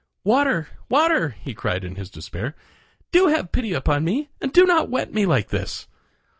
[0.23, 0.67] "Water!
[0.89, 2.55] water!" he cried in his despair,
[3.11, 5.87] "do have pity upon me and do not wet me like this."